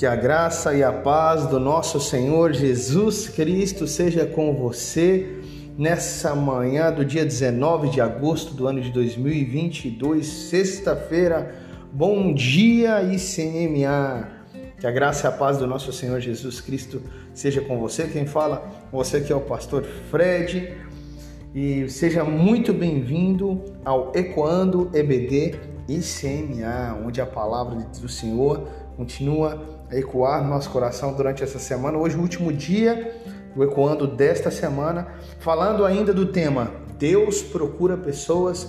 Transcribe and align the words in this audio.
Que 0.00 0.06
a 0.06 0.16
graça 0.16 0.72
e 0.72 0.82
a 0.82 0.90
paz 0.90 1.46
do 1.46 1.60
nosso 1.60 2.00
Senhor 2.00 2.54
Jesus 2.54 3.28
Cristo 3.28 3.86
seja 3.86 4.24
com 4.24 4.54
você 4.54 5.42
nessa 5.76 6.34
manhã 6.34 6.90
do 6.90 7.04
dia 7.04 7.22
19 7.22 7.90
de 7.90 8.00
agosto 8.00 8.54
do 8.54 8.66
ano 8.66 8.80
de 8.80 8.90
2022, 8.92 10.26
sexta-feira. 10.26 11.54
Bom 11.92 12.32
dia, 12.32 13.02
ICMA. 13.02 14.26
Que 14.78 14.86
a 14.86 14.90
graça 14.90 15.26
e 15.26 15.28
a 15.28 15.32
paz 15.32 15.58
do 15.58 15.66
nosso 15.66 15.92
Senhor 15.92 16.18
Jesus 16.18 16.62
Cristo 16.62 17.02
seja 17.34 17.60
com 17.60 17.78
você. 17.78 18.06
Quem 18.06 18.24
fala, 18.24 18.70
você 18.90 19.20
que 19.20 19.30
é 19.30 19.36
o 19.36 19.40
pastor 19.40 19.84
Fred. 20.10 20.78
E 21.54 21.86
seja 21.90 22.24
muito 22.24 22.72
bem-vindo 22.72 23.62
ao 23.84 24.12
Ecoando 24.14 24.90
EBD 24.94 25.56
ICMA, 25.86 26.98
onde 27.04 27.20
a 27.20 27.26
palavra 27.26 27.76
do 28.00 28.08
Senhor 28.08 28.66
continua 29.00 29.58
a 29.90 29.96
ecoar 29.96 30.44
no 30.44 30.50
nosso 30.50 30.68
coração 30.68 31.14
durante 31.14 31.42
essa 31.42 31.58
semana. 31.58 31.96
Hoje, 31.96 32.18
o 32.18 32.20
último 32.20 32.52
dia 32.52 33.14
do 33.54 33.64
Ecoando 33.64 34.06
desta 34.06 34.50
semana, 34.50 35.08
falando 35.38 35.86
ainda 35.86 36.12
do 36.12 36.26
tema 36.26 36.70
Deus 36.98 37.40
procura 37.40 37.96
pessoas 37.96 38.68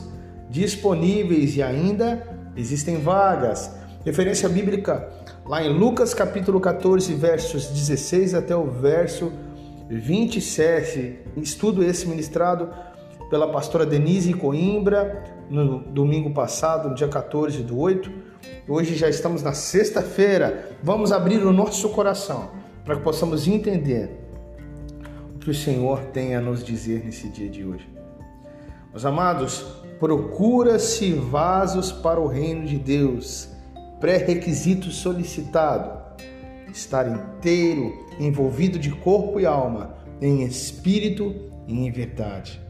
disponíveis 0.49 1.57
e 1.57 1.61
ainda 1.61 2.25
existem 2.55 2.97
vagas. 2.97 3.71
Referência 4.05 4.47
bíblica 4.47 5.09
lá 5.45 5.61
em 5.61 5.77
Lucas 5.77 6.13
capítulo 6.13 6.61
14, 6.61 7.13
versos 7.13 7.67
16 7.67 8.33
até 8.33 8.55
o 8.55 8.67
verso 8.67 9.33
27. 9.89 11.19
Estudo 11.35 11.83
esse 11.83 12.07
ministrado 12.07 12.69
pela 13.31 13.47
pastora 13.47 13.87
Denise 13.87 14.33
Coimbra 14.33 15.23
no 15.49 15.79
domingo 15.79 16.31
passado, 16.31 16.89
no 16.89 16.95
dia 16.95 17.07
14 17.07 17.63
do 17.63 17.79
8 17.79 18.29
Hoje 18.67 18.95
já 18.95 19.09
estamos 19.09 19.43
na 19.43 19.53
sexta-feira. 19.53 20.69
Vamos 20.81 21.11
abrir 21.11 21.43
o 21.43 21.51
nosso 21.51 21.89
coração 21.89 22.51
para 22.85 22.95
que 22.95 23.01
possamos 23.01 23.47
entender 23.47 24.09
o 25.35 25.39
que 25.39 25.49
o 25.49 25.53
Senhor 25.53 25.99
tem 26.05 26.35
a 26.35 26.41
nos 26.41 26.63
dizer 26.63 27.03
nesse 27.03 27.29
dia 27.29 27.49
de 27.49 27.63
hoje. 27.65 27.87
Meus 28.91 29.05
amados, 29.05 29.65
procura-se 29.99 31.13
vasos 31.13 31.91
para 31.91 32.19
o 32.19 32.27
reino 32.27 32.65
de 32.65 32.77
Deus. 32.77 33.49
Pré-requisito 33.99 34.91
solicitado: 34.91 35.99
estar 36.71 37.07
inteiro, 37.07 37.93
envolvido 38.19 38.79
de 38.79 38.91
corpo 38.91 39.39
e 39.39 39.45
alma, 39.45 39.95
em 40.21 40.43
espírito 40.43 41.35
e 41.67 41.85
em 41.85 41.91
verdade. 41.91 42.61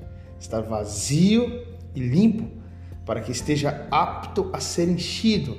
Estar 0.42 0.62
vazio 0.62 1.64
e 1.94 2.00
limpo 2.00 2.50
para 3.06 3.22
que 3.22 3.32
esteja 3.32 3.88
apto 3.92 4.50
a 4.52 4.60
ser 4.60 4.90
enchido 4.90 5.56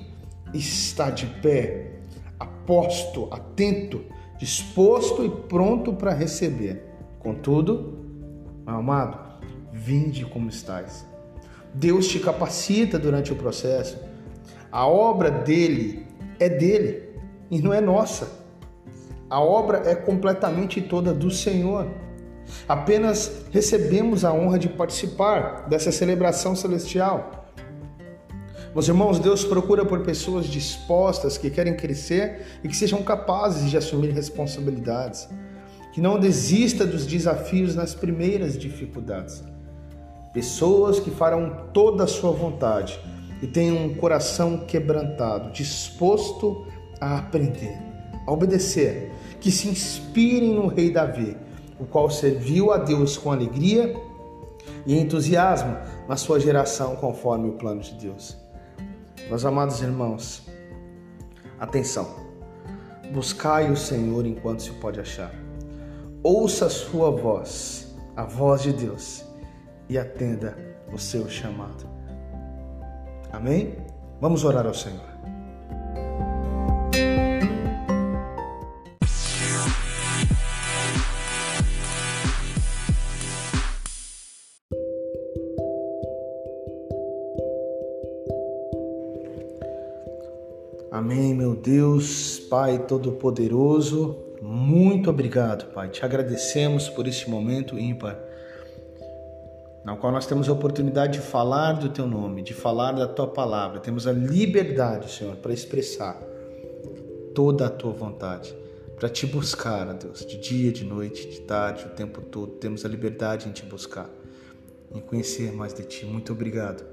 está 0.53 1.09
de 1.09 1.25
pé, 1.25 2.01
aposto, 2.39 3.29
atento, 3.31 4.05
disposto 4.39 5.25
e 5.25 5.31
pronto 5.31 5.93
para 5.93 6.13
receber. 6.13 6.85
Contudo, 7.21 7.97
meu 8.67 8.75
amado, 8.75 9.19
vinde 9.73 10.25
como 10.27 10.49
estás. 10.49 11.07
Deus 11.73 12.09
te 12.09 12.19
capacita 12.19 12.99
durante 12.99 13.33
o 13.33 13.37
processo. 13.37 13.99
A 14.71 14.85
obra 14.87 15.31
dele 15.31 16.07
é 16.41 16.49
dele 16.49 17.09
e 17.49 17.63
não 17.63 17.73
é 17.73 17.81
nossa. 17.81 18.29
A 19.31 19.41
obra 19.41 19.89
é 19.89 19.95
completamente 19.95 20.81
toda 20.81 21.15
do 21.15 21.31
Senhor. 21.31 21.89
Apenas 22.69 23.45
recebemos 23.51 24.25
a 24.25 24.33
honra 24.33 24.59
de 24.59 24.69
participar 24.69 25.69
dessa 25.69 25.91
celebração 25.91 26.55
celestial. 26.55 27.43
Meus 28.75 28.89
irmãos, 28.89 29.19
Deus 29.19 29.45
procura 29.45 29.85
por 29.85 30.01
pessoas 30.01 30.47
dispostas, 30.47 31.37
que 31.37 31.51
querem 31.51 31.77
crescer 31.77 32.47
e 32.65 32.69
que 32.69 32.77
sejam 32.77 33.03
capazes 33.03 33.71
de 33.71 33.77
assumir 33.77 34.13
responsabilidades, 34.13 35.29
que 35.93 36.01
não 36.01 36.19
desista 36.19 36.87
dos 36.87 37.05
desafios 37.05 37.75
nas 37.75 37.95
primeiras 37.95 38.57
dificuldades. 38.57 39.45
Pessoas 40.33 40.99
que 40.99 41.11
farão 41.11 41.67
toda 41.75 42.05
a 42.05 42.07
sua 42.07 42.31
vontade 42.33 42.99
e 43.43 43.47
tenham 43.47 43.85
um 43.85 43.95
coração 43.95 44.65
quebrantado, 44.67 45.53
disposto 45.53 46.67
a 46.99 47.19
aprender, 47.19 47.77
a 48.27 48.33
obedecer, 48.33 49.13
que 49.39 49.51
se 49.51 49.69
inspirem 49.69 50.55
no 50.55 50.69
rei 50.69 50.91
Davi, 50.91 51.37
o 51.83 51.87
qual 51.87 52.09
serviu 52.09 52.71
a 52.71 52.79
Deus 52.79 53.17
com 53.17 53.33
alegria 53.33 53.93
e 54.87 54.97
entusiasmo 54.97 55.77
na 56.09 56.17
sua 56.17 56.39
geração 56.39 56.95
conforme 56.95 57.49
o 57.49 57.55
plano 57.55 57.81
de 57.81 57.95
Deus. 57.95 58.37
Meus 59.29 59.45
amados 59.45 59.83
irmãos, 59.83 60.47
atenção. 61.59 62.07
Buscai 63.13 63.71
o 63.71 63.77
Senhor 63.77 64.25
enquanto 64.25 64.63
se 64.63 64.71
pode 64.71 65.01
achar. 65.01 65.35
Ouça 66.23 66.67
a 66.67 66.71
sua 66.71 67.11
voz, 67.11 67.93
a 68.17 68.23
voz 68.23 68.63
de 68.63 68.73
Deus, 68.73 69.25
e 69.89 69.99
atenda 69.99 70.57
o 70.93 70.99
seu 70.99 71.29
chamado. 71.29 71.85
Amém? 73.33 73.77
Vamos 74.21 74.45
orar 74.45 74.67
ao 74.67 74.75
Senhor. 74.75 75.12
Amém, 91.03 91.35
meu 91.35 91.57
Deus, 91.57 92.39
Pai 92.39 92.87
Todo-Poderoso, 92.87 94.17
muito 94.41 95.11
obrigado, 95.11 95.73
Pai. 95.73 95.89
Te 95.89 96.05
agradecemos 96.05 96.89
por 96.89 97.09
este 97.09 97.29
momento 97.29 97.77
ímpar, 97.77 98.17
na 99.85 99.97
qual 99.97 100.13
nós 100.13 100.27
temos 100.27 100.49
a 100.49 100.53
oportunidade 100.53 101.15
de 101.15 101.19
falar 101.19 101.73
do 101.73 101.89
Teu 101.89 102.07
nome, 102.07 102.41
de 102.41 102.55
falar 102.55 102.93
da 102.93 103.09
Tua 103.09 103.27
palavra. 103.27 103.81
Temos 103.81 104.07
a 104.07 104.13
liberdade, 104.13 105.11
Senhor, 105.11 105.35
para 105.35 105.53
expressar 105.53 106.23
toda 107.35 107.67
a 107.67 107.69
Tua 107.69 107.91
vontade, 107.91 108.55
para 108.95 109.09
Te 109.09 109.27
buscar, 109.27 109.89
ó 109.89 109.95
Deus, 109.95 110.25
de 110.25 110.39
dia, 110.39 110.71
de 110.71 110.85
noite, 110.85 111.29
de 111.29 111.41
tarde, 111.41 111.85
o 111.85 111.97
tempo 111.97 112.21
todo. 112.21 112.53
Temos 112.53 112.85
a 112.85 112.89
liberdade 112.89 113.49
em 113.49 113.51
Te 113.51 113.67
buscar, 113.67 114.09
em 114.95 115.01
conhecer 115.01 115.51
mais 115.51 115.75
de 115.75 115.83
Ti. 115.83 116.07
Muito 116.07 116.33
obrigado. 116.33 116.85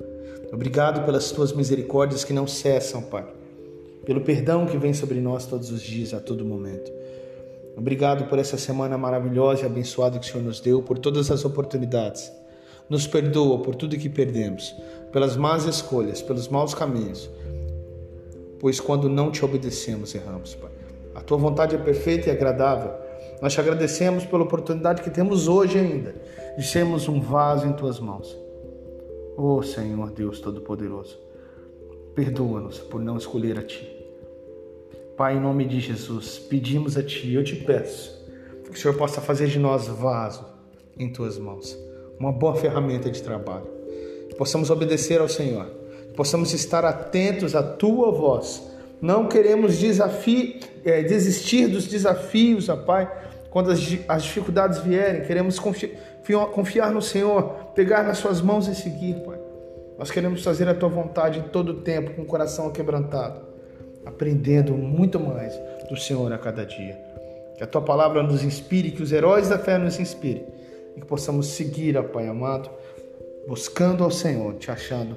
Obrigado 0.52 1.06
pelas 1.06 1.30
Tuas 1.30 1.54
misericórdias 1.54 2.24
que 2.24 2.34
não 2.34 2.48
cessam, 2.48 3.04
Pai 3.04 3.38
pelo 4.06 4.22
perdão 4.22 4.66
que 4.66 4.78
vem 4.78 4.94
sobre 4.94 5.20
nós 5.20 5.46
todos 5.46 5.72
os 5.72 5.82
dias, 5.82 6.14
a 6.14 6.20
todo 6.20 6.46
momento. 6.46 6.92
Obrigado 7.78 8.26
por 8.26 8.40
essa 8.40 8.58
semana 8.58 8.98
maravilhosa 8.98 9.64
e 9.64 9.66
abençoada 9.66 10.20
que 10.20 10.28
o 10.28 10.30
Senhor 10.30 10.44
nos 10.44 10.60
deu, 10.60 10.82
por 10.82 10.98
todas 11.00 11.32
as 11.32 11.46
oportunidades. 11.46 12.32
Nos 12.90 13.08
perdoa 13.08 13.60
por 13.60 13.76
tudo 13.76 13.98
que 13.98 14.10
perdemos, 14.10 14.76
pelas 15.12 15.38
más 15.38 15.66
escolhas, 15.66 16.22
pelos 16.22 16.48
maus 16.48 16.74
caminhos, 16.74 17.30
pois 18.60 18.80
quando 18.80 19.08
não 19.08 19.32
te 19.32 19.46
obedecemos, 19.46 20.14
erramos, 20.14 20.56
Pai. 20.56 20.72
A 21.16 21.22
tua 21.22 21.38
vontade 21.38 21.76
é 21.76 21.80
perfeita 21.80 22.30
e 22.30 22.32
agradável. 22.32 22.92
Nós 23.42 23.54
te 23.54 23.60
agradecemos 23.60 24.26
pela 24.26 24.44
oportunidade 24.44 25.02
que 25.02 25.10
temos 25.10 25.48
hoje 25.48 25.78
ainda 25.78 26.14
de 26.58 26.66
sermos 26.66 27.08
um 27.08 27.22
vaso 27.22 27.68
em 27.68 27.74
tuas 27.74 28.00
mãos. 28.00 28.38
Oh 29.38 29.64
Senhor 29.64 30.12
Deus 30.12 30.42
Todo-Poderoso, 30.42 31.18
perdoa-nos 32.16 32.80
por 32.80 33.02
não 33.02 33.18
escolher 33.18 33.58
a 33.58 33.64
Ti. 33.64 33.88
Pai, 35.18 35.36
em 35.36 35.40
nome 35.40 35.66
de 35.66 35.80
Jesus, 35.80 36.40
pedimos 36.40 36.98
a 36.98 37.04
Ti, 37.04 37.34
eu 37.34 37.44
te 37.44 37.56
peço, 37.56 38.18
que 38.64 38.78
o 38.78 38.80
Senhor 38.80 38.96
possa 38.96 39.20
fazer 39.20 39.48
de 39.48 39.60
nós 39.60 39.88
vaso 39.88 40.46
em 40.98 41.12
Tuas 41.12 41.38
mãos, 41.38 41.78
uma 42.20 42.32
boa 42.32 42.56
ferramenta 42.56 43.10
de 43.10 43.22
trabalho. 43.22 43.68
Possamos 44.38 44.70
obedecer 44.70 45.20
ao 45.20 45.28
Senhor, 45.28 45.66
possamos 46.16 46.54
estar 46.54 46.86
atentos 46.86 47.56
à 47.56 47.64
Tua 47.64 48.12
voz. 48.12 48.64
Não 49.02 49.28
queremos 49.28 49.78
desafio, 49.78 50.60
é, 50.86 51.02
desistir 51.04 51.68
dos 51.68 51.88
desafios, 51.88 52.70
ó 52.70 52.78
Pai, 52.78 53.10
quando 53.50 53.72
as, 53.72 53.80
as 54.08 54.24
dificuldades 54.24 54.80
vierem. 54.80 55.24
Queremos 55.24 55.58
confiar, 55.58 55.92
confiar 56.54 56.92
no 56.92 57.02
Senhor, 57.02 57.44
pegar 57.74 58.04
nas 58.04 58.18
Suas 58.18 58.42
mãos 58.42 58.68
e 58.68 58.76
seguir, 58.76 59.16
Pai. 59.26 59.39
Nós 60.00 60.10
queremos 60.10 60.44
fazer 60.44 60.68
a 60.68 60.74
Tua 60.74 60.90
vontade 60.90 61.46
todo 61.52 61.74
o 61.74 61.82
tempo, 61.82 62.16
com 62.16 62.24
o 62.24 62.26
coração 62.26 62.72
quebrantado 62.72 63.50
aprendendo 64.06 64.74
muito 64.74 65.20
mais 65.20 65.60
do 65.90 65.96
Senhor 65.98 66.32
a 66.32 66.38
cada 66.38 66.66
dia. 66.66 67.00
Que 67.56 67.64
a 67.64 67.68
tua 67.68 67.82
palavra 67.82 68.24
nos 68.24 68.44
inspire, 68.44 68.92
que 68.92 69.04
os 69.04 69.12
heróis 69.12 69.50
da 69.50 69.60
fé 69.60 69.78
nos 69.78 70.00
inspirem 70.00 70.46
e 70.96 71.02
que 71.02 71.06
possamos 71.06 71.48
seguir, 71.48 71.98
ó 71.98 72.04
Pai 72.04 72.28
amado, 72.28 72.70
buscando 73.48 74.04
ao 74.04 74.12
Senhor, 74.12 74.56
te 74.56 74.72
achando 74.72 75.16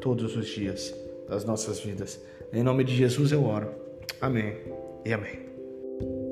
todos 0.00 0.36
os 0.36 0.46
dias 0.46 0.94
das 1.28 1.44
nossas 1.44 1.80
vidas. 1.80 2.20
Em 2.52 2.62
nome 2.62 2.84
de 2.84 2.94
Jesus 2.94 3.32
eu 3.32 3.44
oro. 3.44 3.68
Amém 4.20 4.56
e 5.04 5.12
amém. 5.12 6.25